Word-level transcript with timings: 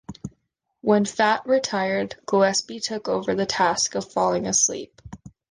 When 0.79 1.05
Fatt 1.05 1.45
retired, 1.45 2.15
Gillespie 2.25 2.79
took 2.79 3.07
over 3.07 3.35
the 3.35 3.45
task 3.45 3.93
of 3.93 4.11
falling 4.11 4.47
asleep. 4.47 4.99